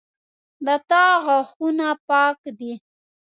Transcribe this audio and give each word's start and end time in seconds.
د 0.65 0.67
تا 0.89 1.05
غاښونه 1.25 1.87
پاک 2.07 2.39
دي 2.57 2.73